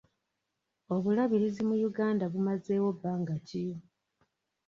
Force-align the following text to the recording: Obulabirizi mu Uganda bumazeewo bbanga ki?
Obulabirizi 0.95 1.61
mu 1.69 1.75
Uganda 1.89 2.23
bumazeewo 2.33 2.89
bbanga 2.97 3.35
ki? 3.47 3.65